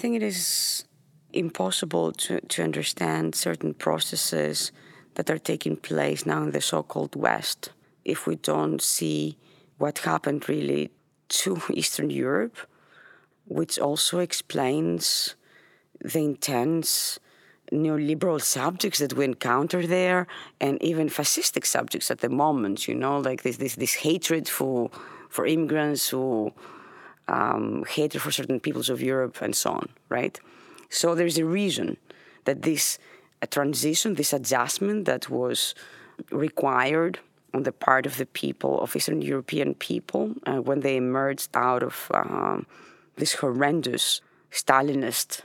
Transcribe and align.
think 0.00 0.16
it 0.16 0.22
is 0.22 0.84
impossible 1.32 2.12
to, 2.12 2.40
to 2.40 2.62
understand 2.62 3.34
certain 3.34 3.74
processes 3.74 4.72
that 5.14 5.28
are 5.28 5.38
taking 5.38 5.76
place 5.76 6.24
now 6.24 6.42
in 6.42 6.52
the 6.52 6.60
so 6.62 6.82
called 6.82 7.14
West 7.14 7.70
if 8.04 8.26
we 8.26 8.36
don't 8.36 8.80
see 8.80 9.36
what 9.76 9.98
happened 9.98 10.48
really 10.48 10.90
to 11.28 11.60
Eastern 11.70 12.08
Europe, 12.08 12.56
which 13.46 13.78
also 13.78 14.20
explains 14.20 15.36
the 16.00 16.20
intense 16.20 17.18
neoliberal 17.70 18.40
subjects 18.58 19.00
that 19.00 19.12
we 19.12 19.24
encounter 19.26 19.86
there 19.86 20.26
and 20.60 20.82
even 20.82 21.08
fascistic 21.08 21.66
subjects 21.66 22.10
at 22.10 22.20
the 22.20 22.30
moment, 22.30 22.88
you 22.88 22.94
know, 22.94 23.18
like 23.18 23.42
this, 23.42 23.58
this, 23.58 23.74
this 23.74 23.94
hatred 23.96 24.48
for, 24.48 24.90
for 25.28 25.46
immigrants, 25.46 26.08
who 26.08 26.52
um, 27.30 27.84
hatred 27.88 28.22
for 28.22 28.30
certain 28.30 28.60
peoples 28.60 28.90
of 28.90 29.00
Europe 29.00 29.40
and 29.40 29.54
so 29.54 29.70
on, 29.70 29.88
right? 30.08 30.38
So 30.88 31.14
there's 31.14 31.38
a 31.38 31.44
reason 31.44 31.96
that 32.44 32.62
this 32.62 32.98
a 33.42 33.46
transition, 33.46 34.14
this 34.14 34.32
adjustment 34.32 35.06
that 35.06 35.30
was 35.30 35.74
required 36.30 37.18
on 37.54 37.62
the 37.62 37.72
part 37.72 38.06
of 38.06 38.16
the 38.18 38.26
people, 38.26 38.80
of 38.80 38.94
Eastern 38.94 39.22
European 39.22 39.74
people, 39.74 40.34
uh, 40.46 40.60
when 40.60 40.80
they 40.80 40.96
emerged 40.96 41.48
out 41.54 41.82
of 41.82 42.10
uh, 42.12 42.58
this 43.16 43.34
horrendous 43.34 44.20
Stalinist 44.52 45.42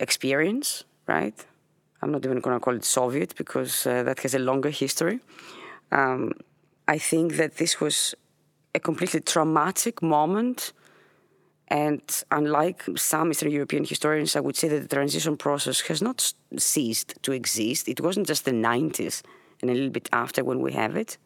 experience, 0.00 0.84
right? 1.06 1.46
I'm 2.02 2.10
not 2.10 2.24
even 2.24 2.40
going 2.40 2.56
to 2.56 2.60
call 2.60 2.74
it 2.74 2.84
Soviet 2.84 3.34
because 3.36 3.86
uh, 3.86 4.02
that 4.02 4.20
has 4.20 4.34
a 4.34 4.38
longer 4.38 4.70
history. 4.70 5.20
Um, 5.92 6.32
I 6.88 6.98
think 6.98 7.36
that 7.36 7.56
this 7.56 7.80
was 7.80 8.14
a 8.74 8.80
completely 8.80 9.20
traumatic 9.20 10.02
moment 10.02 10.72
and 11.68 12.02
unlike 12.30 12.84
some 12.96 13.30
Eastern 13.30 13.50
European 13.50 13.84
historians, 13.84 14.36
I 14.36 14.40
would 14.40 14.56
say 14.56 14.68
that 14.68 14.80
the 14.80 14.94
transition 14.94 15.36
process 15.36 15.80
has 15.82 16.02
not 16.02 16.34
ceased 16.58 17.14
to 17.22 17.32
exist. 17.32 17.88
It 17.88 18.00
wasn't 18.00 18.26
just 18.26 18.44
the 18.44 18.50
90s 18.50 19.22
and 19.62 19.70
a 19.70 19.74
little 19.74 19.90
bit 19.90 20.08
after 20.12 20.44
when 20.44 20.60
we 20.60 20.72
have 20.72 20.94
it. 20.94 21.16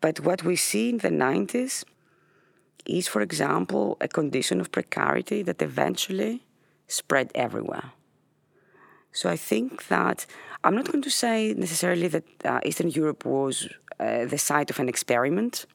But 0.00 0.20
what 0.20 0.44
we 0.44 0.56
see 0.56 0.90
in 0.90 0.98
the 0.98 1.08
90s 1.08 1.84
is, 2.84 3.08
for 3.08 3.22
example, 3.22 3.96
a 4.00 4.08
condition 4.08 4.60
of 4.60 4.70
precarity 4.70 5.42
that 5.42 5.62
eventually 5.62 6.42
spread 6.88 7.30
everywhere. 7.34 7.92
So 9.12 9.30
I 9.30 9.36
think 9.36 9.88
that 9.88 10.26
I'm 10.64 10.74
not 10.74 10.90
going 10.90 11.02
to 11.02 11.10
say 11.10 11.54
necessarily 11.54 12.08
that 12.08 12.24
uh, 12.44 12.60
Eastern 12.64 12.90
Europe 12.90 13.24
was 13.24 13.68
uh, 13.98 14.24
the 14.26 14.38
site 14.38 14.70
of 14.70 14.78
an 14.78 14.88
experiment 14.88 15.66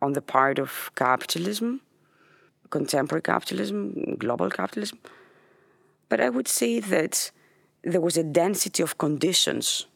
on 0.00 0.12
the 0.12 0.22
part 0.22 0.58
of 0.58 0.90
capitalism 0.94 1.80
contemporary 2.72 3.22
capitalism, 3.22 4.16
global 4.18 4.50
capitalism. 4.50 4.98
But 6.08 6.20
I 6.20 6.28
would 6.28 6.48
say 6.48 6.80
that 6.80 7.30
there 7.84 8.00
was 8.00 8.16
a 8.16 8.24
density 8.24 8.82
of 8.82 8.98
conditions 8.98 9.86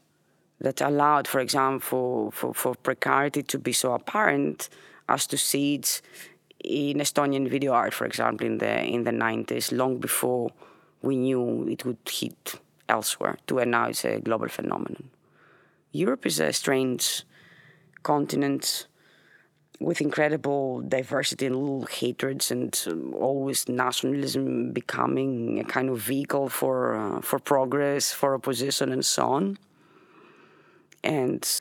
that 0.60 0.80
allowed, 0.80 1.26
for 1.26 1.40
example, 1.40 2.30
for, 2.30 2.54
for 2.54 2.74
precarity 2.74 3.42
to 3.42 3.58
be 3.58 3.72
so 3.72 3.92
apparent 3.92 4.68
as 5.08 5.26
to 5.26 5.36
see 5.36 5.74
it 5.76 6.02
in 6.64 6.98
Estonian 6.98 7.48
video 7.48 7.72
art, 7.72 7.94
for 7.94 8.06
example, 8.06 8.46
in 8.46 8.58
the 8.58 8.84
in 8.84 9.04
the 9.04 9.10
90s, 9.10 9.72
long 9.72 9.98
before 9.98 10.50
we 11.02 11.16
knew 11.16 11.68
it 11.68 11.84
would 11.84 11.98
hit 12.08 12.60
elsewhere. 12.88 13.36
To 13.46 13.58
and 13.58 13.70
now 13.70 13.88
it's 13.88 14.04
a 14.04 14.20
global 14.20 14.48
phenomenon. 14.48 15.10
Europe 15.92 16.26
is 16.26 16.40
a 16.40 16.52
strange 16.52 17.24
continent 18.02 18.86
with 19.80 20.00
incredible 20.00 20.80
diversity 20.82 21.46
and 21.46 21.56
little 21.56 21.86
hatreds 21.86 22.50
and 22.50 22.82
um, 22.86 23.14
always 23.14 23.68
nationalism 23.68 24.72
becoming 24.72 25.60
a 25.60 25.64
kind 25.64 25.90
of 25.90 25.98
vehicle 25.98 26.48
for 26.48 26.96
uh, 26.96 27.20
for 27.20 27.38
progress, 27.38 28.12
for 28.12 28.34
opposition, 28.34 28.92
and 28.92 29.04
so 29.04 29.26
on. 29.26 29.58
And 31.04 31.60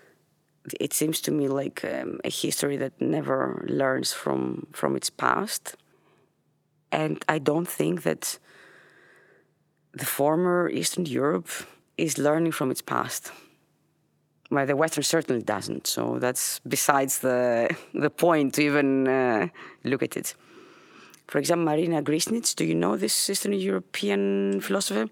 it 0.80 0.94
seems 0.94 1.22
to 1.22 1.32
me 1.32 1.48
like 1.48 1.84
um, 1.86 2.20
a 2.24 2.30
history 2.30 2.78
that 2.78 3.00
never 3.00 3.66
learns 3.70 4.14
from 4.14 4.68
from 4.72 4.96
its 4.96 5.10
past. 5.10 5.76
And 6.92 7.24
I 7.28 7.40
don't 7.40 7.68
think 7.68 8.04
that 8.04 8.40
the 9.94 10.06
former 10.06 10.70
Eastern 10.70 11.06
Europe 11.06 11.50
is 11.98 12.18
learning 12.18 12.54
from 12.54 12.72
its 12.72 12.82
past. 12.82 13.32
Well, 14.52 14.66
the 14.66 14.76
Western 14.76 15.04
certainly 15.04 15.42
doesn't. 15.42 15.88
So 15.88 16.20
that's 16.20 16.60
besides 16.60 17.20
the 17.20 17.76
the 17.94 18.10
point 18.10 18.54
to 18.56 18.64
even 18.64 19.08
uh, 19.08 19.48
look 19.84 20.04
at 20.04 20.18
it. 20.18 20.36
For 21.28 21.40
example, 21.40 21.66
Marina 21.66 22.04
Gržinić, 22.04 22.56
do 22.56 22.66
you 22.66 22.76
know 22.76 22.96
this 22.98 23.30
Eastern 23.30 23.54
European 23.54 24.62
philosopher? 24.62 25.10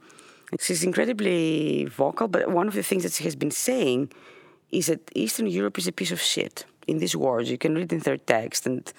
She's 0.59 0.83
incredibly 0.83 1.85
vocal, 1.85 2.27
but 2.27 2.51
one 2.51 2.67
of 2.67 2.75
the 2.75 2.83
things 2.83 3.01
that 3.01 3.13
she 3.13 3.23
has 3.23 3.35
been 3.35 3.49
saying 3.49 4.11
is 4.71 4.85
that 4.87 4.99
Eastern 5.15 5.47
Europe 5.47 5.79
is 5.79 5.87
a 5.87 5.91
piece 5.91 6.11
of 6.11 6.21
shit. 6.21 6.65
In 6.85 6.99
these 6.99 7.15
words, 7.15 7.49
you 7.49 7.57
can 7.57 7.73
read 7.73 7.91
in 7.91 7.99
their 7.99 8.17
text, 8.17 8.67
and 8.67 8.93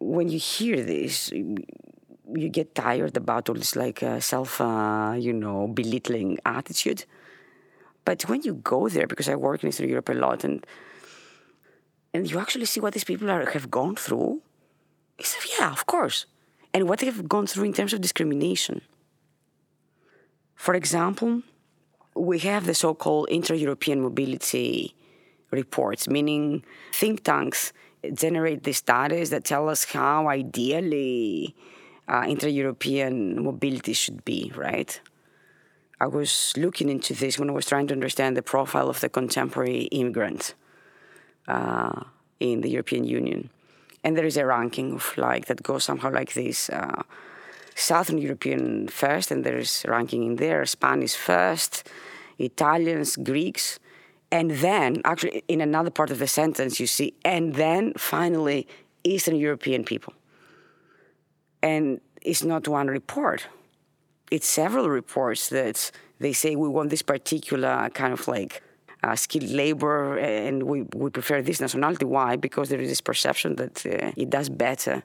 when 0.00 0.28
you 0.28 0.38
hear 0.38 0.82
this, 0.82 1.30
you 1.30 2.48
get 2.48 2.74
tired 2.74 3.16
about 3.16 3.48
all 3.48 3.54
this 3.54 3.76
like 3.76 4.02
uh, 4.02 4.18
self, 4.20 4.60
uh, 4.60 5.14
you 5.16 5.32
know, 5.32 5.68
belittling 5.68 6.38
attitude. 6.44 7.04
But 8.06 8.22
when 8.30 8.40
you 8.42 8.54
go 8.54 8.88
there, 8.88 9.06
because 9.06 9.28
I 9.28 9.34
work 9.34 9.62
in 9.62 9.68
Eastern 9.68 9.88
Europe 9.90 10.08
a 10.08 10.14
lot, 10.14 10.44
and 10.44 10.64
and 12.14 12.30
you 12.30 12.38
actually 12.38 12.64
see 12.64 12.80
what 12.80 12.94
these 12.94 13.04
people 13.04 13.28
are, 13.30 13.44
have 13.50 13.68
gone 13.70 13.96
through, 13.96 14.40
it's 15.18 15.36
yeah, 15.58 15.70
of 15.72 15.84
course, 15.84 16.24
and 16.72 16.88
what 16.88 17.00
they 17.00 17.06
have 17.06 17.28
gone 17.28 17.46
through 17.46 17.64
in 17.64 17.74
terms 17.74 17.92
of 17.92 18.00
discrimination. 18.00 18.80
For 20.54 20.74
example, 20.74 21.42
we 22.14 22.38
have 22.38 22.64
the 22.64 22.74
so-called 22.74 23.28
inter-European 23.28 24.00
mobility 24.00 24.94
reports, 25.50 26.08
meaning 26.08 26.64
think 26.92 27.24
tanks 27.24 27.72
generate 28.14 28.62
these 28.62 28.78
studies 28.78 29.30
that 29.30 29.44
tell 29.44 29.68
us 29.68 29.84
how 29.84 30.28
ideally 30.28 31.54
uh, 32.08 32.24
inter-European 32.26 33.42
mobility 33.42 33.92
should 33.92 34.24
be, 34.24 34.52
right? 34.54 35.00
I 35.98 36.06
was 36.06 36.52
looking 36.56 36.90
into 36.90 37.14
this 37.14 37.38
when 37.38 37.48
I 37.48 37.52
was 37.52 37.66
trying 37.66 37.86
to 37.86 37.94
understand 37.94 38.36
the 38.36 38.42
profile 38.42 38.90
of 38.90 39.00
the 39.00 39.08
contemporary 39.08 39.84
immigrant 39.84 40.54
uh, 41.48 42.02
in 42.38 42.60
the 42.60 42.68
European 42.68 43.04
Union. 43.04 43.48
And 44.04 44.16
there 44.16 44.26
is 44.26 44.36
a 44.36 44.44
ranking 44.44 44.92
of 44.92 45.16
like 45.16 45.46
that 45.46 45.62
goes 45.62 45.84
somehow 45.84 46.10
like 46.12 46.34
this: 46.34 46.68
uh, 46.70 47.02
Southern 47.74 48.18
European 48.18 48.88
first, 48.88 49.30
and 49.30 49.42
there 49.42 49.56
is 49.56 49.84
ranking 49.88 50.22
in 50.22 50.36
there: 50.36 50.66
Spanish 50.66 51.16
first, 51.16 51.88
Italians, 52.38 53.16
Greeks, 53.16 53.78
and 54.30 54.50
then 54.50 55.00
actually 55.04 55.44
in 55.48 55.60
another 55.62 55.90
part 55.90 56.10
of 56.10 56.18
the 56.18 56.28
sentence 56.28 56.78
you 56.78 56.86
see, 56.86 57.14
and 57.24 57.54
then 57.54 57.94
finally 57.96 58.68
Eastern 59.02 59.36
European 59.36 59.82
people. 59.82 60.12
And 61.62 62.00
it's 62.20 62.44
not 62.44 62.68
one 62.68 62.88
report 62.88 63.48
it's 64.30 64.48
several 64.48 64.88
reports 64.88 65.48
that 65.50 65.90
they 66.18 66.32
say 66.32 66.56
we 66.56 66.68
want 66.68 66.90
this 66.90 67.02
particular 67.02 67.88
kind 67.94 68.12
of 68.12 68.26
like 68.26 68.62
uh, 69.02 69.14
skilled 69.14 69.50
labor 69.50 70.18
and 70.18 70.64
we, 70.64 70.82
we 70.94 71.10
prefer 71.10 71.42
this 71.42 71.60
nationality. 71.60 72.04
Why? 72.04 72.36
Because 72.36 72.68
there 72.68 72.80
is 72.80 72.88
this 72.88 73.00
perception 73.00 73.56
that 73.56 73.84
uh, 73.86 74.12
it 74.16 74.30
does 74.30 74.48
better 74.48 75.02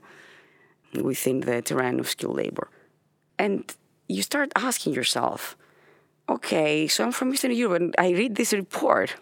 within 1.01 1.41
the 1.41 1.61
terrain 1.61 1.99
of 1.99 2.09
skilled 2.09 2.35
labor. 2.35 2.69
And 3.37 3.73
you 4.07 4.21
start 4.21 4.51
asking 4.55 4.93
yourself, 4.93 5.55
okay, 6.29 6.87
so 6.87 7.03
I'm 7.03 7.11
from 7.11 7.33
Eastern 7.33 7.51
Europe 7.51 7.81
and 7.81 7.95
I 7.97 8.11
read 8.11 8.35
this 8.35 8.53
report. 8.53 9.15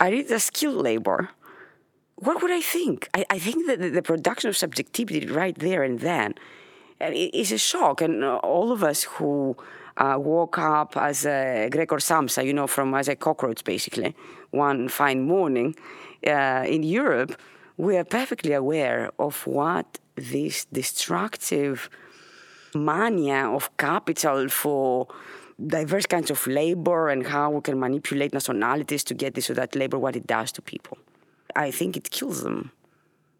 I 0.00 0.10
read 0.10 0.28
the 0.28 0.40
skilled 0.40 0.82
labor. 0.82 1.30
What 2.16 2.42
would 2.42 2.50
I 2.50 2.60
think? 2.60 3.08
I, 3.14 3.24
I 3.30 3.38
think 3.38 3.66
that 3.66 3.80
the 3.92 4.02
production 4.02 4.48
of 4.48 4.56
subjectivity 4.56 5.26
right 5.26 5.56
there 5.58 5.82
and 5.82 6.00
then 6.00 6.34
it's 7.12 7.52
a 7.52 7.58
shock. 7.58 8.00
And 8.00 8.24
uh, 8.24 8.36
all 8.36 8.72
of 8.72 8.82
us 8.82 9.04
who 9.04 9.56
uh, 9.96 10.16
woke 10.18 10.58
up 10.58 10.96
as 10.96 11.26
a 11.26 11.68
Gregor 11.70 11.96
Samsa, 11.96 12.44
you 12.44 12.52
know, 12.52 12.66
from 12.66 12.94
as 12.94 13.08
a 13.08 13.16
cockroach 13.16 13.64
basically, 13.64 14.14
one 14.50 14.88
fine 14.88 15.22
morning 15.26 15.74
uh, 16.26 16.64
in 16.66 16.82
Europe, 16.82 17.40
we 17.76 17.96
are 17.96 18.04
perfectly 18.04 18.52
aware 18.52 19.10
of 19.18 19.46
what 19.46 19.98
this 20.16 20.64
destructive 20.66 21.90
mania 22.74 23.48
of 23.48 23.76
capital 23.76 24.48
for 24.48 25.08
diverse 25.64 26.06
kinds 26.06 26.30
of 26.30 26.46
labor 26.46 27.08
and 27.08 27.26
how 27.26 27.50
we 27.50 27.60
can 27.60 27.78
manipulate 27.78 28.32
nationalities 28.32 29.04
to 29.04 29.14
get 29.14 29.34
this 29.34 29.50
or 29.50 29.54
that 29.54 29.74
labor, 29.74 29.98
what 29.98 30.16
it 30.16 30.26
does 30.26 30.50
to 30.52 30.62
people. 30.62 30.98
I 31.54 31.70
think 31.70 31.96
it 31.96 32.10
kills 32.10 32.42
them 32.42 32.72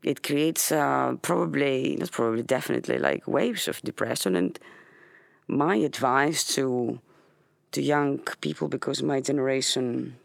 it 0.04 0.22
creates 0.22 0.70
uh, 0.70 1.16
probably 1.22 1.96
not 1.98 2.10
probably 2.12 2.42
definitely 2.42 2.98
like 2.98 3.26
waves 3.26 3.68
of 3.68 3.80
depression 3.82 4.36
and 4.36 4.58
my 5.48 5.76
advice 5.76 6.44
to 6.54 7.00
to 7.72 7.82
young 7.82 8.18
people 8.40 8.68
because 8.68 9.02
my 9.02 9.20
generation 9.20 10.16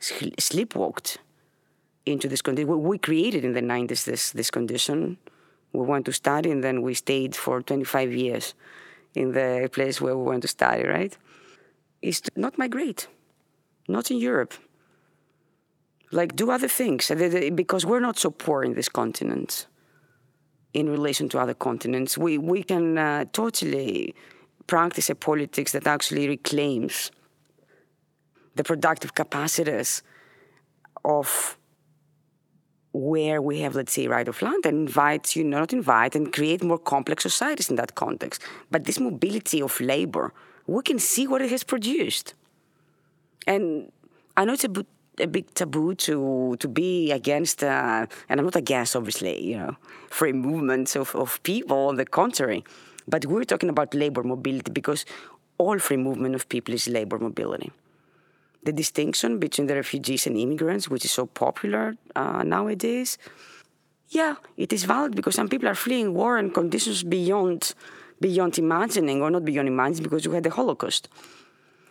sleepwalked 0.00 1.18
into 2.04 2.28
this 2.28 2.42
condition 2.42 2.82
we 2.82 2.98
created 2.98 3.44
in 3.44 3.52
the 3.52 3.62
90s 3.62 4.04
this 4.04 4.32
this 4.32 4.50
condition 4.50 5.18
We 5.72 5.84
went 5.86 6.04
to 6.06 6.12
study 6.12 6.50
and 6.50 6.64
then 6.64 6.82
we 6.82 6.94
stayed 6.94 7.36
for 7.36 7.62
25 7.62 8.12
years 8.12 8.54
in 9.14 9.32
the 9.32 9.68
place 9.72 10.00
where 10.00 10.16
we 10.16 10.24
went 10.24 10.42
to 10.42 10.48
study, 10.48 10.84
right? 10.84 11.16
Is 12.02 12.22
not 12.36 12.58
migrate, 12.58 13.08
not 13.88 14.10
in 14.10 14.18
Europe. 14.18 14.54
Like, 16.12 16.34
do 16.34 16.50
other 16.50 16.68
things 16.68 17.10
because 17.54 17.86
we're 17.86 18.00
not 18.00 18.18
so 18.18 18.30
poor 18.30 18.64
in 18.64 18.74
this 18.74 18.88
continent 18.88 19.66
in 20.72 20.88
relation 20.88 21.28
to 21.30 21.38
other 21.38 21.54
continents. 21.54 22.18
We, 22.18 22.38
we 22.38 22.62
can 22.62 22.98
uh, 22.98 23.24
totally 23.32 24.14
practice 24.66 25.10
a 25.10 25.14
politics 25.14 25.72
that 25.72 25.86
actually 25.86 26.28
reclaims 26.28 27.10
the 28.54 28.64
productive 28.64 29.14
capacities 29.14 30.02
of 31.04 31.56
where 32.92 33.40
we 33.40 33.60
have, 33.60 33.76
let's 33.76 33.92
say, 33.92 34.08
right 34.08 34.26
of 34.26 34.42
land 34.42 34.66
and 34.66 34.88
invite, 34.88 35.36
you 35.36 35.44
know, 35.44 35.60
not 35.60 35.72
invite 35.72 36.16
and 36.16 36.32
create 36.32 36.62
more 36.62 36.78
complex 36.78 37.22
societies 37.22 37.70
in 37.70 37.76
that 37.76 37.94
context. 37.94 38.42
But 38.70 38.84
this 38.84 38.98
mobility 38.98 39.62
of 39.62 39.80
labor, 39.80 40.32
we 40.66 40.82
can 40.82 40.98
see 40.98 41.26
what 41.26 41.40
it 41.40 41.50
has 41.50 41.62
produced. 41.62 42.34
And 43.46 43.92
I 44.36 44.44
know 44.44 44.54
it's 44.54 44.64
a, 44.64 44.86
a 45.20 45.26
big 45.26 45.52
taboo 45.54 45.94
to 46.06 46.56
to 46.58 46.68
be 46.68 47.12
against, 47.12 47.62
uh, 47.62 48.06
and 48.28 48.40
I'm 48.40 48.46
not 48.46 48.56
against, 48.56 48.96
obviously, 48.96 49.42
you 49.50 49.58
know, 49.58 49.76
free 50.08 50.32
movements 50.32 50.96
of, 50.96 51.14
of 51.14 51.42
people, 51.42 51.88
on 51.88 51.96
the 51.96 52.04
contrary. 52.04 52.64
But 53.06 53.26
we're 53.26 53.44
talking 53.44 53.68
about 53.68 53.94
labor 53.94 54.22
mobility 54.22 54.70
because 54.70 55.04
all 55.58 55.78
free 55.78 55.96
movement 55.96 56.34
of 56.34 56.48
people 56.48 56.74
is 56.74 56.88
labor 56.88 57.18
mobility 57.18 57.70
the 58.62 58.72
distinction 58.72 59.38
between 59.38 59.66
the 59.66 59.74
refugees 59.74 60.26
and 60.26 60.36
immigrants, 60.36 60.88
which 60.88 61.04
is 61.04 61.10
so 61.10 61.26
popular 61.26 61.96
uh, 62.14 62.42
nowadays, 62.42 63.16
yeah, 64.10 64.34
it 64.56 64.72
is 64.72 64.84
valid 64.84 65.14
because 65.14 65.34
some 65.34 65.48
people 65.48 65.68
are 65.68 65.74
fleeing 65.74 66.14
war 66.14 66.36
and 66.36 66.52
conditions 66.52 67.02
beyond 67.02 67.74
beyond 68.20 68.58
imagining, 68.58 69.22
or 69.22 69.30
not 69.30 69.46
beyond 69.46 69.66
imagining, 69.66 70.02
because 70.02 70.28
we 70.28 70.34
had 70.34 70.44
the 70.44 70.50
Holocaust. 70.50 71.08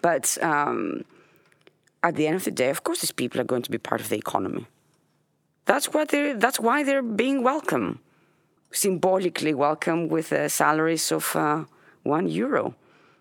But 0.03 0.37
um, 0.43 1.05
at 2.03 2.15
the 2.15 2.27
end 2.27 2.35
of 2.35 2.43
the 2.43 2.51
day, 2.51 2.69
of 2.69 2.83
course, 2.83 3.01
these 3.01 3.11
people 3.11 3.41
are 3.41 3.45
going 3.45 3.61
to 3.61 3.71
be 3.71 3.77
part 3.77 4.01
of 4.01 4.09
the 4.09 4.17
economy. 4.17 4.67
That's 5.65 5.93
what 5.93 6.09
they're, 6.09 6.35
That's 6.35 6.59
why 6.59 6.83
they're 6.83 7.03
being 7.03 7.43
welcome, 7.43 7.99
symbolically 8.71 9.53
welcome 9.53 10.07
with 10.07 10.31
uh, 10.31 10.49
salaries 10.49 11.11
of 11.11 11.35
uh, 11.35 11.65
one 12.03 12.27
euro 12.27 12.75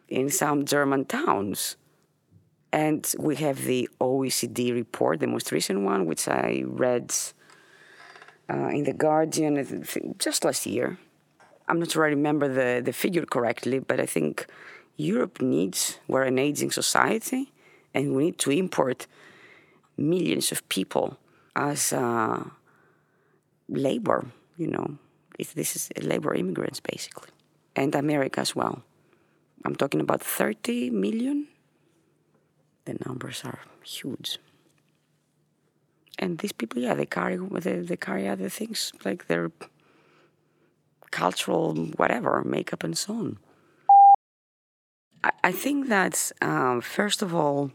in 0.09 0.31
some 0.31 0.65
German 0.65 1.05
towns. 1.05 1.77
And 2.73 3.13
we 3.19 3.37
have 3.37 3.65
the 3.65 3.89
OECD 4.01 4.73
report, 4.75 5.21
the 5.21 5.27
most 5.27 5.53
recent 5.53 5.81
one, 5.83 6.07
which 6.07 6.29
I 6.29 6.63
read 6.67 7.15
uh, 8.51 8.69
in 8.69 8.85
The 8.85 8.93
Guardian 8.93 9.85
just 10.19 10.45
last 10.45 10.67
year. 10.67 10.99
I'm 11.67 11.79
not 11.79 11.91
sure 11.91 12.05
I 12.05 12.09
remember 12.09 12.49
the, 12.49 12.83
the 12.83 12.93
figure 12.93 13.27
correctly, 13.27 13.79
but 13.79 14.01
I 14.01 14.07
think 14.07 14.47
Europe 14.97 15.41
needs, 15.41 15.99
we're 16.09 16.23
an 16.23 16.39
aging 16.39 16.71
society, 16.71 17.53
and 17.99 18.15
we 18.15 18.25
need 18.27 18.39
to 18.39 18.51
import 18.51 19.07
millions 19.97 20.53
of 20.53 20.67
people 20.69 21.19
as 21.57 21.93
uh, 21.93 22.45
labor, 23.69 24.27
you 24.57 24.69
know. 24.69 24.99
If 25.39 25.55
this 25.55 25.77
is 25.77 25.91
labor 26.03 26.35
immigrants, 26.35 26.81
basically, 26.81 27.31
and 27.77 27.95
America 27.95 28.41
as 28.41 28.57
well. 28.57 28.83
I'm 29.65 29.75
talking 29.75 30.01
about 30.01 30.23
30 30.23 30.91
million 30.91 31.49
the 32.89 32.97
numbers 33.07 33.43
are 33.45 33.61
huge. 33.85 34.39
And 36.19 36.39
these 36.39 36.53
people, 36.53 36.81
yeah, 36.83 36.95
they 36.95 37.07
carry 37.07 37.37
they, 37.37 37.81
they 37.81 37.97
carry 37.97 38.27
other 38.27 38.49
things 38.49 38.93
like 39.05 39.27
their 39.27 39.51
cultural 41.11 41.75
whatever, 41.97 42.43
makeup 42.45 42.83
and 42.83 42.97
so 42.97 43.13
on. 43.13 43.39
I, 45.23 45.31
I 45.45 45.53
think 45.53 45.89
that 45.89 46.33
um, 46.41 46.81
first 46.81 47.23
of 47.23 47.35
all, 47.35 47.71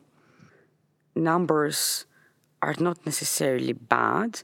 numbers 1.15 2.06
are 2.62 2.75
not 2.80 3.06
necessarily 3.06 3.74
bad. 3.74 4.42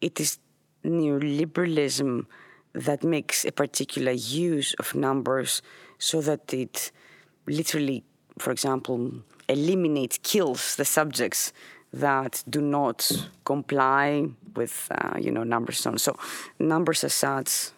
It 0.00 0.20
is 0.20 0.38
neoliberalism 0.84 2.26
that 2.74 3.02
makes 3.04 3.44
a 3.44 3.52
particular 3.52 4.12
use 4.12 4.74
of 4.74 4.94
numbers 4.94 5.62
so 5.98 6.20
that 6.22 6.52
it 6.54 6.92
literally, 7.46 8.04
for 8.38 8.52
example, 8.52 9.12
eliminates, 9.48 10.18
kills 10.22 10.76
the 10.76 10.84
subjects 10.84 11.52
that 11.92 12.44
do 12.48 12.60
not 12.60 13.10
comply 13.44 14.28
with, 14.54 14.88
uh, 14.90 15.18
you 15.18 15.30
know, 15.30 15.42
numbers. 15.42 15.78
So, 15.78 15.96
so 15.96 16.16
numbers 16.58 17.02
as 17.04 17.14
such, 17.14 17.70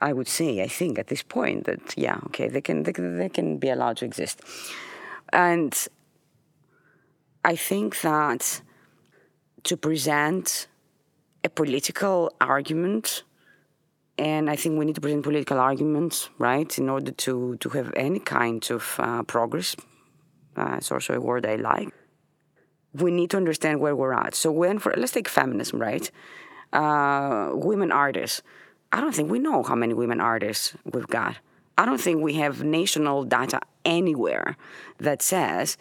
I 0.00 0.12
would 0.12 0.28
say, 0.28 0.62
I 0.62 0.68
think 0.68 0.98
at 0.98 1.08
this 1.08 1.22
point 1.22 1.64
that 1.64 1.96
yeah, 1.96 2.18
okay, 2.26 2.48
they 2.48 2.60
can 2.60 2.84
they, 2.84 2.92
they 2.92 3.28
can 3.28 3.58
be 3.58 3.68
allowed 3.68 3.98
to 3.98 4.04
exist, 4.06 4.40
and 5.32 5.76
I 7.44 7.56
think 7.56 8.00
that 8.02 8.62
to 9.64 9.76
present 9.76 10.66
a 11.44 11.48
political 11.48 12.32
argument 12.40 13.22
and 14.18 14.50
I 14.50 14.56
think 14.56 14.78
we 14.78 14.84
need 14.84 14.96
to 14.96 15.00
present 15.00 15.22
political 15.22 15.58
arguments, 15.58 16.28
right, 16.36 16.78
in 16.78 16.90
order 16.90 17.10
to, 17.10 17.56
to 17.56 17.68
have 17.70 17.90
any 17.96 18.18
kind 18.18 18.62
of 18.70 18.96
uh, 18.98 19.22
progress 19.22 19.74
uh, 20.56 20.74
it's 20.76 20.90
also 20.90 21.14
a 21.14 21.20
word 21.20 21.46
I 21.46 21.56
like. 21.56 21.88
We 22.92 23.10
need 23.10 23.30
to 23.30 23.36
understand 23.36 23.80
where 23.80 23.94
we're 23.94 24.12
at. 24.12 24.34
So 24.34 24.50
when, 24.50 24.78
for 24.78 24.92
let's 24.96 25.12
take 25.12 25.28
feminism, 25.28 25.80
right? 25.80 26.10
Uh, 26.72 27.50
women 27.54 27.92
artists. 27.92 28.42
I 28.92 29.00
don't 29.00 29.14
think 29.14 29.30
we 29.30 29.38
know 29.38 29.62
how 29.62 29.76
many 29.76 29.94
women 29.94 30.20
artists 30.20 30.74
we've 30.84 31.06
got. 31.06 31.36
I 31.78 31.86
don't 31.86 32.00
think 32.00 32.22
we 32.22 32.34
have 32.34 32.64
national 32.64 33.24
data 33.24 33.60
anywhere 33.84 34.56
that 34.98 35.22
says 35.22 35.78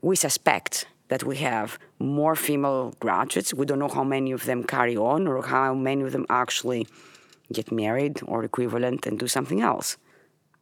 we 0.00 0.14
suspect 0.14 0.86
that 1.12 1.24
we 1.24 1.36
have 1.36 1.78
more 1.98 2.34
female 2.34 2.94
graduates. 2.98 3.52
We 3.52 3.66
don't 3.66 3.78
know 3.78 3.94
how 3.98 4.02
many 4.02 4.30
of 4.32 4.46
them 4.46 4.64
carry 4.64 4.96
on 4.96 5.28
or 5.28 5.42
how 5.42 5.74
many 5.74 6.02
of 6.04 6.12
them 6.12 6.24
actually 6.30 6.86
get 7.52 7.70
married 7.70 8.16
or 8.24 8.42
equivalent 8.44 9.04
and 9.06 9.18
do 9.18 9.28
something 9.28 9.60
else. 9.60 9.98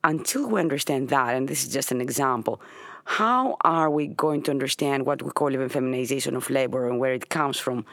Until 0.02 0.49
we 0.50 0.58
understand 0.58 1.08
that, 1.11 1.37
and 1.37 1.47
this 1.47 1.62
is 1.62 1.73
just 1.73 1.93
an 1.93 2.00
example, 2.00 2.61
how 3.05 3.58
are 3.61 3.91
we 3.99 4.08
going 4.08 4.43
to 4.43 4.50
understand 4.50 5.06
what 5.06 5.23
we 5.23 5.31
call 5.31 5.52
even 5.52 5.69
feminization 5.69 6.35
of 6.35 6.50
labor 6.50 6.88
and 6.88 6.99
where 6.99 7.14
it 7.14 7.29
comes 7.29 7.58
from? 7.64 7.87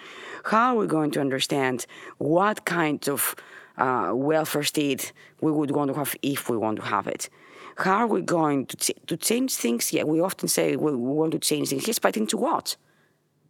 How 0.46 0.74
are 0.74 0.80
we 0.80 0.88
going 0.88 1.12
to 1.12 1.22
understand 1.22 1.86
what 2.18 2.66
kind 2.66 3.08
of 3.08 3.36
uh, 3.78 4.14
welfare 4.16 4.64
state 4.64 5.14
we 5.42 5.52
would 5.52 5.70
want 5.78 5.92
to 5.92 5.98
have 6.00 6.16
if 6.24 6.50
we 6.50 6.58
want 6.58 6.78
to 6.78 6.86
have 6.86 7.06
it? 7.06 7.30
How 7.78 7.98
are 7.98 8.08
we 8.08 8.22
going 8.22 8.66
to, 8.68 8.78
ch- 8.78 9.08
to 9.08 9.18
change 9.18 9.56
things? 9.56 9.94
Yeah, 9.94 10.04
we 10.04 10.20
often 10.20 10.48
say 10.48 10.76
we, 10.76 10.96
want 10.96 11.32
to 11.34 11.40
change 11.40 11.70
things. 11.70 11.88
Yes, 11.88 12.00
but 12.00 12.18
into 12.18 12.38
what? 12.38 12.76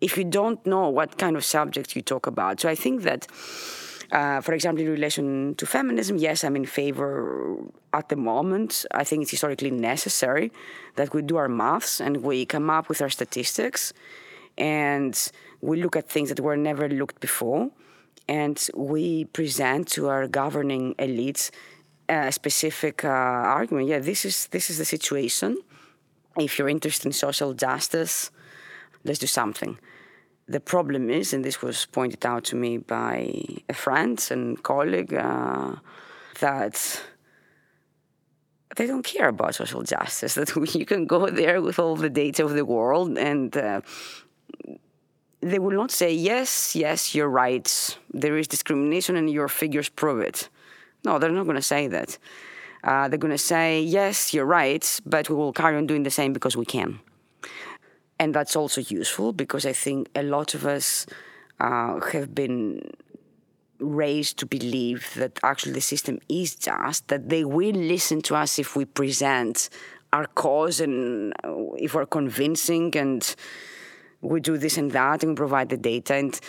If 0.02 0.18
you 0.18 0.26
don't 0.26 0.64
know 0.66 0.90
what 0.90 1.18
kind 1.18 1.36
of 1.36 1.46
subjects 1.46 1.96
you 1.96 2.02
talk 2.02 2.28
about. 2.28 2.60
So 2.60 2.70
I 2.70 2.76
think 2.76 3.04
that 3.04 3.28
uh, 4.12 4.40
for 4.40 4.54
example, 4.54 4.84
in 4.86 4.90
relation 4.90 5.54
to 5.56 5.66
feminism, 5.66 6.18
yes, 6.18 6.44
I'm 6.44 6.56
in 6.56 6.66
favor 6.66 7.58
at 7.94 8.08
the 8.08 8.16
moment. 8.16 8.86
I 8.92 9.04
think 9.04 9.24
it's 9.24 9.32
historically 9.32 9.72
necessary 9.72 10.52
that 10.96 11.14
we 11.14 11.22
do 11.22 11.36
our 11.36 11.50
maths 11.50 12.00
and 12.00 12.18
we 12.18 12.46
come 12.46 12.70
up 12.70 12.88
with 12.88 13.02
our 13.02 13.10
statistics 13.10 13.92
and 14.58 15.32
we 15.62 15.82
look 15.82 15.96
at 15.96 16.10
things 16.10 16.30
that 16.30 16.40
were 16.40 16.56
never 16.56 16.88
looked 16.88 17.20
before 17.20 17.70
and 18.30 18.70
we 18.76 19.26
present 19.26 19.88
to 19.90 20.08
our 20.08 20.28
governing 20.28 20.96
elites 20.96 21.52
a 22.10 22.32
specific 22.32 23.04
uh, 23.04 23.08
argument. 23.08 23.88
Yeah, 23.88 24.00
this 24.00 24.26
is 24.26 24.48
this 24.48 24.70
is 24.70 24.78
the 24.78 24.86
situation. 24.86 25.58
If 26.38 26.58
you're 26.58 26.70
interested 26.70 27.08
in 27.08 27.14
social 27.14 27.54
justice, 27.54 28.32
let's 29.04 29.20
do 29.20 29.28
something. 29.28 29.78
The 30.48 30.60
problem 30.60 31.10
is, 31.10 31.34
and 31.34 31.44
this 31.44 31.62
was 31.62 31.88
pointed 31.88 32.26
out 32.26 32.46
to 32.46 32.56
me 32.56 32.78
by 32.78 33.34
a 33.68 33.74
friend 33.74 34.26
and 34.32 34.62
colleague, 34.64 35.14
uh, 35.14 35.76
that 36.40 37.04
they 38.78 38.88
don't 38.88 39.04
care 39.04 39.30
about 39.30 39.56
social 39.56 39.84
justice. 39.84 40.36
That 40.36 40.56
you 40.76 40.86
can 40.86 41.06
go 41.06 41.30
there 41.30 41.62
with 41.62 41.80
all 41.80 41.96
the 41.96 42.10
data 42.10 42.46
of 42.46 42.54
the 42.54 42.64
world 42.66 43.18
and 43.18 43.58
uh, 43.58 43.82
they 45.42 45.60
will 45.60 45.72
not 45.72 45.92
say, 45.92 46.14
yes, 46.14 46.76
yes, 46.76 47.14
you're 47.14 47.30
right. 47.30 47.98
There 48.14 48.38
is 48.38 48.48
discrimination 48.48 49.16
and 49.16 49.30
your 49.30 49.48
figures 49.48 49.90
prove 49.90 50.22
it. 50.22 50.50
No, 51.04 51.20
they're 51.20 51.32
not 51.32 51.44
going 51.44 51.56
to 51.56 51.62
say 51.62 51.88
that. 51.88 52.18
Uh, 52.84 53.08
they're 53.08 53.18
going 53.18 53.32
to 53.32 53.38
say, 53.38 53.82
yes, 53.82 54.34
you're 54.34 54.46
right, 54.46 55.00
but 55.06 55.30
we 55.30 55.36
will 55.36 55.54
carry 55.54 55.78
on 55.78 55.88
doing 55.88 56.04
the 56.04 56.12
same 56.12 56.34
because 56.34 56.56
we 56.56 56.66
can. 56.66 57.00
And 58.20 58.34
that's 58.34 58.56
also 58.56 58.82
useful 58.82 59.34
because 59.34 59.66
I 59.66 59.74
think 59.74 60.10
a 60.16 60.24
lot 60.24 60.54
of 60.54 60.66
us 60.66 61.06
uh, 61.60 62.00
have 62.12 62.34
been 62.34 62.82
raised 63.80 64.38
to 64.40 64.46
believe 64.46 65.14
that 65.16 65.40
actually 65.44 65.74
the 65.74 65.82
system 65.82 66.20
is 66.30 66.56
just, 66.56 67.08
that 67.10 67.30
they 67.30 67.44
will 67.44 67.76
listen 67.76 68.22
to 68.24 68.36
us 68.36 68.58
if 68.58 68.76
we 68.76 68.86
present 68.86 69.70
our 70.14 70.26
cause 70.26 70.80
and 70.80 71.34
uh, 71.44 71.54
if 71.78 71.94
we're 71.94 72.06
convincing 72.06 72.96
and 72.98 73.36
we 74.22 74.40
do 74.40 74.58
this 74.58 74.78
and 74.78 74.92
that 74.92 75.24
and 75.24 75.38
provide 75.38 75.70
the 75.70 75.78
data. 75.78 76.16
And 76.16 76.40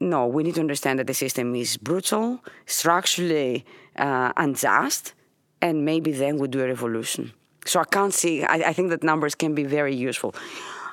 no, 0.00 0.26
we 0.26 0.42
need 0.42 0.54
to 0.54 0.60
understand 0.60 0.98
that 0.98 1.06
the 1.06 1.14
system 1.14 1.54
is 1.54 1.76
brutal, 1.76 2.42
structurally 2.64 3.66
uh, 3.96 4.32
unjust, 4.36 5.12
and 5.60 5.84
maybe 5.84 6.10
then 6.10 6.38
we 6.38 6.48
do 6.48 6.62
a 6.62 6.66
revolution. 6.66 7.32
So 7.66 7.80
I 7.80 7.84
can't 7.84 8.14
see, 8.14 8.42
I, 8.42 8.70
I 8.70 8.72
think 8.72 8.88
that 8.88 9.02
numbers 9.02 9.34
can 9.34 9.54
be 9.54 9.64
very 9.64 9.94
useful. 9.94 10.34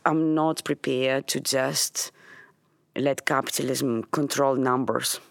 I'm 0.06 0.36
not 0.36 0.64
prepared 0.66 1.28
to 1.28 1.40
just 1.40 2.12
let 2.98 3.26
capitalism 3.26 4.04
control 4.12 4.56
numbers 4.56 5.22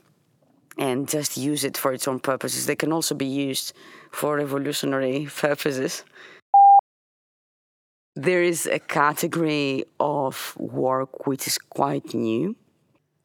and 0.78 1.09
just 1.09 1.37
use 1.37 1.64
it 1.64 1.76
for 1.76 1.92
its 1.92 2.09
own 2.09 2.21
purposes. 2.21 2.66
They 2.66 2.76
can 2.76 2.92
also 2.92 3.14
be 3.14 3.26
used 3.26 3.75
for 4.11 4.37
revolutionary 4.37 5.28
purposes. 5.37 6.04
There 8.14 8.42
is 8.42 8.66
a 8.66 8.78
category 8.78 9.85
of 10.00 10.54
work 10.56 11.26
which 11.26 11.47
is 11.47 11.59
quite 11.59 12.14
new. 12.14 12.56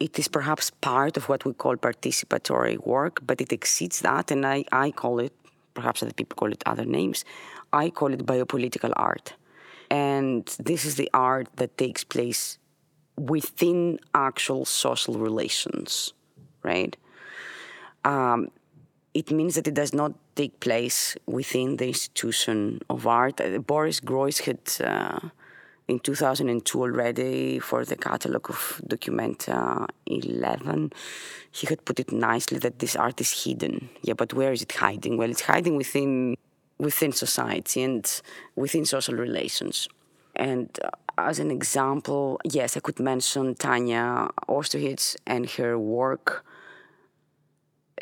It 0.02 0.18
is 0.18 0.28
perhaps 0.28 0.72
part 0.72 1.16
of 1.16 1.30
what 1.30 1.46
we 1.46 1.54
call 1.54 1.76
participatory 1.76 2.78
work, 2.84 3.20
but 3.24 3.40
it 3.40 3.54
exceeds 3.54 4.00
that, 4.02 4.32
and 4.32 4.48
I, 4.48 4.66
I 4.72 4.90
call 4.90 5.20
it, 5.20 5.32
perhaps 5.76 6.02
other 6.02 6.12
people 6.20 6.36
call 6.36 6.52
it 6.52 6.64
other 6.66 6.86
names, 6.86 7.24
I 7.72 7.92
call 7.92 8.12
it 8.12 8.26
biopolitical 8.26 8.94
art. 8.96 9.36
And 9.92 10.44
this 10.58 10.86
is 10.86 10.96
the 10.96 11.08
art 11.14 11.50
that 11.58 11.78
takes 11.78 12.04
place 12.04 12.58
within 13.16 14.00
actual 14.16 14.66
social 14.66 15.20
relations, 15.20 16.14
right? 16.64 16.98
Um, 18.04 18.50
it 19.14 19.30
means 19.30 19.54
that 19.54 19.68
it 19.68 19.76
does 19.76 19.94
not 19.94 20.14
take 20.36 20.60
place 20.62 21.16
within 21.28 21.78
the 21.78 21.90
institution 21.90 22.80
of 22.90 23.06
art. 23.06 23.40
Uh, 23.40 23.60
Boris 23.60 24.00
Groys 24.00 24.40
had 24.40 24.62
uh, 24.84 25.20
in 25.92 26.00
2002 26.00 26.82
already 26.82 27.60
for 27.60 27.84
the 27.84 27.98
catalog 27.98 28.50
of 28.50 28.82
Documenta 28.88 29.88
11, 30.06 30.94
he 31.52 31.68
had 31.68 31.84
put 31.84 32.00
it 32.00 32.14
nicely 32.14 32.58
that 32.60 32.80
this 32.80 32.96
art 32.96 33.20
is 33.20 33.44
hidden. 33.44 33.90
Yeah, 34.02 34.14
but 34.14 34.34
where 34.34 34.54
is 34.54 34.62
it 34.62 34.72
hiding? 34.72 35.18
Well, 35.18 35.30
it's 35.30 35.42
hiding 35.42 35.76
within 35.76 36.36
within 36.78 37.12
society 37.12 37.84
and 37.84 38.22
within 38.56 38.86
social 38.86 39.16
relations. 39.16 39.88
And 40.36 40.70
uh, 40.84 40.90
as 41.30 41.38
an 41.40 41.52
example, 41.52 42.40
yes, 42.44 42.76
I 42.78 42.80
could 42.80 43.00
mention 43.00 43.54
Tanja 43.56 44.32
Ostojić 44.48 45.18
and 45.28 45.48
her 45.58 45.78
work 45.78 46.44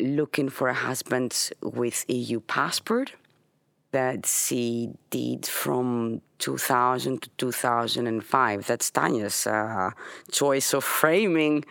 looking 0.00 0.48
for 0.48 0.68
a 0.68 0.78
husband 0.88 1.50
with 1.60 1.98
EU 2.08 2.38
passport 2.40 3.12
that 3.92 4.24
she 4.26 4.90
did 5.10 5.46
from 5.46 6.22
2000 6.38 7.22
to 7.22 7.28
2005. 7.38 8.66
That's 8.66 8.90
Tanja's 8.90 9.46
uh, 9.46 9.90
choice 10.30 10.72
of 10.74 10.84
framing 10.84 11.64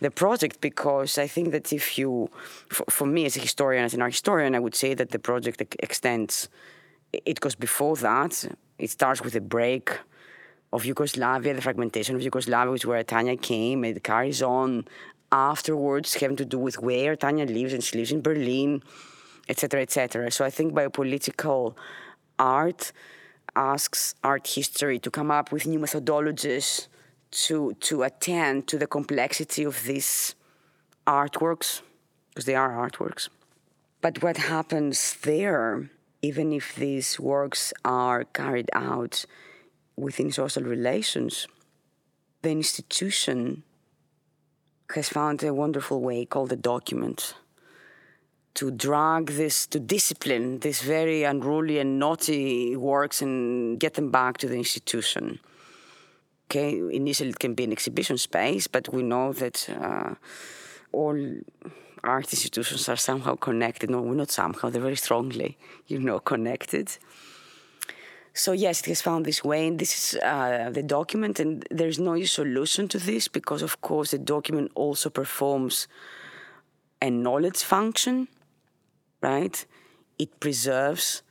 the 0.00 0.10
project 0.10 0.60
because 0.60 1.18
I 1.18 1.26
think 1.26 1.50
that 1.52 1.72
if 1.72 1.98
you, 1.98 2.30
for, 2.68 2.84
for, 2.88 3.06
me 3.06 3.26
as 3.26 3.36
a 3.36 3.40
historian, 3.40 3.84
as 3.84 3.94
an 3.94 4.02
art 4.02 4.12
historian, 4.12 4.54
I 4.54 4.60
would 4.60 4.74
say 4.74 4.94
that 4.94 5.10
the 5.10 5.18
project 5.18 5.76
extends, 5.80 6.48
it 7.12 7.40
goes 7.40 7.54
before 7.54 7.96
that. 7.96 8.44
It 8.78 8.90
starts 8.90 9.20
with 9.22 9.34
a 9.34 9.40
break 9.40 9.98
of 10.72 10.84
Yugoslavia, 10.84 11.54
the 11.54 11.62
fragmentation 11.62 12.16
of 12.16 12.22
Yugoslavia, 12.22 12.72
which 12.72 12.82
is 12.82 12.86
where 12.86 13.04
Tanja 13.04 13.40
came. 13.40 13.84
It 13.84 14.02
carries 14.02 14.42
on 14.42 14.86
afterwards, 15.30 16.14
having 16.14 16.36
to 16.36 16.44
do 16.44 16.58
with 16.58 16.80
where 16.80 17.16
Tanja 17.16 17.46
lives, 17.48 17.72
and 17.72 17.82
she 17.82 17.98
lives 17.98 18.12
in 18.12 18.22
Berlin, 18.22 18.82
etc., 19.48 19.82
etc. 19.82 20.30
So 20.30 20.44
I 20.44 20.50
think 20.50 20.74
biopolitical 20.74 21.74
art 22.38 22.92
asks 23.56 24.14
art 24.24 24.46
history 24.46 24.98
to 24.98 25.10
come 25.10 25.30
up 25.30 25.52
with 25.52 25.66
new 25.66 25.78
methodologies 25.78 26.88
to 27.30 27.74
to 27.80 28.02
attend 28.02 28.66
to 28.68 28.78
the 28.78 28.86
complexity 28.86 29.64
of 29.64 29.84
these 29.84 30.34
artworks, 31.06 31.82
because 32.30 32.46
they 32.46 32.54
are 32.54 32.70
artworks. 32.70 33.28
But 34.00 34.22
what 34.22 34.36
happens 34.36 35.16
there, 35.22 35.90
even 36.22 36.52
if 36.52 36.74
these 36.74 37.18
works 37.18 37.72
are 37.84 38.24
carried 38.24 38.70
out 38.72 39.24
within 39.96 40.30
social 40.32 40.62
relations, 40.62 41.46
the 42.42 42.50
institution 42.50 43.62
has 44.94 45.08
found 45.08 45.42
a 45.42 45.54
wonderful 45.54 46.00
way 46.00 46.24
called 46.24 46.50
the 46.50 46.56
document 46.56 47.34
to 48.54 48.70
drag 48.70 49.26
this, 49.32 49.66
to 49.66 49.80
discipline 49.80 50.60
these 50.60 50.80
very 50.82 51.24
unruly 51.24 51.78
and 51.78 51.98
naughty 51.98 52.76
works 52.76 53.20
and 53.20 53.78
get 53.80 53.94
them 53.94 54.10
back 54.10 54.38
to 54.38 54.46
the 54.46 54.56
institution. 54.56 55.40
Okay, 56.46 56.78
initially 56.92 57.30
it 57.30 57.38
can 57.38 57.54
be 57.54 57.64
an 57.64 57.72
exhibition 57.72 58.16
space, 58.16 58.68
but 58.68 58.92
we 58.92 59.02
know 59.02 59.32
that 59.32 59.68
uh, 59.70 60.14
all 60.92 61.18
art 62.04 62.32
institutions 62.32 62.88
are 62.88 62.96
somehow 62.96 63.34
connected. 63.34 63.90
No, 63.90 64.02
we're 64.02 64.14
not 64.14 64.30
somehow, 64.30 64.68
they're 64.68 64.82
very 64.82 64.96
strongly, 64.96 65.58
you 65.86 65.98
know, 65.98 66.20
connected. 66.20 66.96
So 68.34 68.52
yes, 68.52 68.80
it 68.80 68.86
has 68.86 69.00
found 69.00 69.24
this 69.24 69.42
way, 69.42 69.66
and 69.66 69.78
this 69.78 70.14
is 70.14 70.20
uh, 70.20 70.70
the 70.72 70.82
document, 70.82 71.40
and 71.40 71.66
there's 71.70 71.98
no 71.98 72.20
solution 72.24 72.88
to 72.88 72.98
this 72.98 73.26
because, 73.28 73.62
of 73.62 73.80
course, 73.80 74.10
the 74.10 74.18
document 74.18 74.70
also 74.74 75.08
performs 75.08 75.88
a 77.00 77.10
knowledge 77.10 77.62
function, 77.62 78.28
right? 79.28 79.56
It 80.18 80.30
preserves 80.44 81.22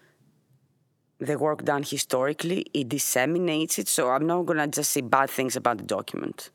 the 1.20 1.38
work 1.38 1.64
done 1.64 1.84
historically, 1.84 2.66
it 2.74 2.90
disseminates 2.90 3.80
it. 3.80 3.88
So 3.88 4.10
I'm 4.10 4.28
not 4.28 4.46
gonna 4.48 4.68
just 4.68 4.92
say 4.92 5.02
bad 5.02 5.30
things 5.30 5.56
about 5.56 5.78
the 5.78 5.88
document 5.98 6.50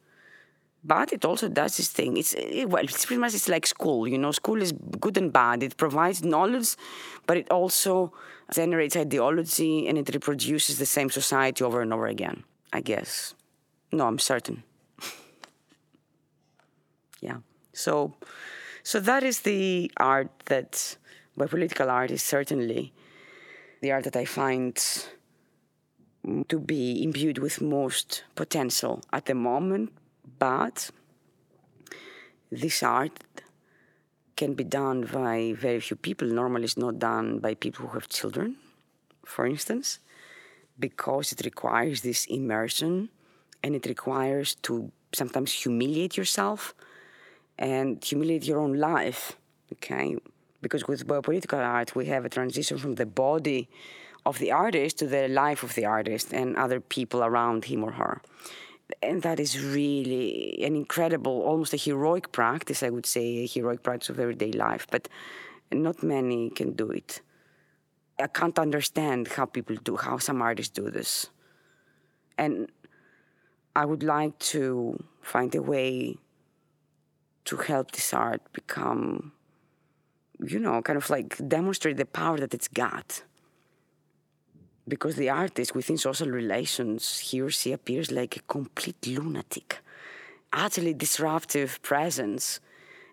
but 0.85 1.13
it 1.13 1.25
also 1.25 1.49
does 1.49 1.77
this 1.77 1.89
thing. 1.89 2.17
It's 2.17 2.35
it, 2.35 2.69
well, 2.69 2.85
it's 2.85 3.05
pretty 3.05 3.21
much 3.21 3.35
it's 3.35 3.49
like 3.49 3.67
school. 3.67 4.07
You 4.07 4.19
know, 4.19 4.33
school 4.33 4.63
is 4.63 4.73
good 4.73 5.17
and 5.19 5.33
bad. 5.33 5.63
It 5.63 5.77
provides 5.77 6.23
knowledge, 6.23 6.77
but 7.27 7.37
it 7.37 7.51
also 7.51 8.13
generates 8.53 8.97
ideology 8.97 9.89
and 9.89 9.99
it 9.99 10.09
reproduces 10.15 10.79
the 10.79 10.87
same 10.87 11.11
society 11.11 11.65
over 11.65 11.83
and 11.83 11.93
over 11.93 12.07
again. 12.07 12.45
I 12.73 12.81
guess. 12.81 13.35
No, 13.93 14.07
I'm 14.07 14.19
certain. 14.19 14.63
yeah. 17.21 17.39
So, 17.73 18.15
so 18.83 19.01
that 19.01 19.23
is 19.23 19.41
the 19.41 19.91
art 19.97 20.31
that, 20.47 20.97
biopolitical 21.39 21.89
art 21.89 22.11
is 22.11 22.23
certainly 22.23 22.93
the 23.81 23.93
art 23.93 24.05
that 24.05 24.17
I 24.17 24.25
find 24.25 24.77
to 26.49 26.59
be 26.59 27.03
imbued 27.03 27.39
with 27.39 27.61
most 27.61 28.25
potential 28.35 29.03
at 29.13 29.27
the 29.27 29.35
moment 29.35 29.93
but 30.39 30.91
this 32.51 32.83
art 32.83 33.13
can 34.37 34.55
be 34.55 34.65
done 34.65 35.03
by 35.03 35.55
very 35.59 35.81
few 35.81 35.97
people. 35.97 36.29
Normally, 36.29 36.65
it's 36.65 36.77
not 36.77 36.99
done 36.99 37.41
by 37.41 37.55
people 37.55 37.87
who 37.87 37.95
have 37.95 38.09
children, 38.09 38.57
for 39.25 39.47
instance, 39.47 39.99
because 40.79 41.33
it 41.33 41.45
requires 41.45 42.03
this 42.03 42.25
immersion 42.27 43.09
and 43.63 43.75
it 43.75 43.87
requires 43.87 44.55
to 44.67 44.93
sometimes 45.13 45.53
humiliate 45.53 46.17
yourself 46.17 46.75
and 47.59 48.03
humiliate 48.05 48.45
your 48.47 48.61
own 48.61 48.75
life. 48.75 49.37
Okay, 49.73 50.17
because 50.61 50.87
with 50.87 51.07
biopolitical 51.07 51.59
art, 51.59 51.95
we 51.95 52.07
have 52.07 52.25
a 52.25 52.29
transition 52.29 52.79
from 52.79 52.95
the 52.97 53.07
body 53.07 53.69
of 54.27 54.39
the 54.39 54.53
artist 54.53 54.99
to 54.99 55.07
the 55.07 55.29
life 55.29 55.63
of 55.63 55.75
the 55.75 55.85
artist 55.85 56.33
and 56.33 56.57
other 56.57 56.81
people 56.81 57.23
around 57.23 57.65
him 57.67 57.85
or 57.85 57.93
her 57.93 58.21
and 59.03 59.23
that 59.23 59.39
is 59.39 59.63
really 59.63 60.63
an 60.63 60.75
incredible, 60.75 61.43
almost 61.43 61.73
a 61.75 61.77
heroic 61.77 62.33
practice, 62.33 62.83
I 62.83 62.91
would 62.91 63.07
say, 63.07 63.39
a 63.39 63.47
heroic 63.47 63.83
practice 63.83 64.09
of 64.09 64.19
everyday 64.19 64.53
life. 64.53 64.87
But 64.91 65.09
not 65.71 66.03
many 66.03 66.51
can 66.51 66.73
do 66.73 66.91
it. 66.91 67.21
I 68.19 68.27
can't 68.27 68.59
understand 68.59 69.29
how 69.29 69.45
people 69.45 69.77
do, 69.77 69.97
how 69.97 70.19
some 70.19 70.43
artists 70.43 70.73
do 70.73 70.91
this. 70.91 71.29
And 72.37 72.71
I 73.77 73.85
would 73.85 74.03
like 74.03 74.39
to 74.39 75.05
find 75.21 75.55
a 75.55 75.63
way 75.63 76.17
to 77.45 77.57
help 77.57 77.93
this 77.93 78.13
art 78.13 78.41
become, 78.53 79.33
you 80.45 80.59
know, 80.59 80.81
kind 80.83 80.97
of 80.97 81.09
like 81.11 81.37
demonstrate 81.49 81.97
the 81.97 82.07
power 82.07 82.39
that 82.39 82.55
it's 82.55 82.69
got 82.69 83.23
because 84.89 85.17
the 85.17 85.29
artist 85.29 85.75
within 85.75 85.99
social 85.99 86.29
relations, 86.29 87.19
he 87.19 87.41
or 87.41 87.51
she 87.51 87.73
appears 87.73 88.11
like 88.11 88.37
a 88.37 88.41
complete 88.41 89.07
lunatic, 89.07 89.79
utterly 90.53 90.95
disruptive 90.95 91.81
presence. 91.83 92.61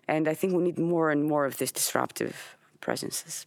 And 0.08 0.28
I 0.28 0.34
think 0.34 0.54
we 0.54 0.62
need 0.62 0.78
more 0.78 1.10
and 1.10 1.24
more 1.24 1.44
of 1.44 1.58
these 1.58 1.72
disruptive 1.72 2.56
presences. 2.80 3.46